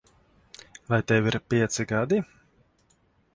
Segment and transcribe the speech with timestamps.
[0.93, 2.19] Vai tev ir pieci gadi?